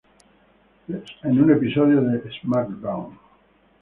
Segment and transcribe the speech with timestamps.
[1.21, 3.19] En un episodio de "Smackdown!